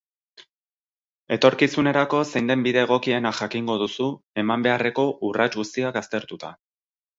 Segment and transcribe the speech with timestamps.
[1.35, 4.09] Etorkizunerako zein den bide egokiena jakingo duzu,
[4.45, 6.55] eman beharreko urrats guztiak aztertuta.